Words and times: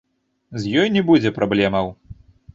З 0.63 0.71
ёй 0.83 0.87
не 0.95 1.03
будзе 1.11 1.33
праблемаў. 1.37 1.93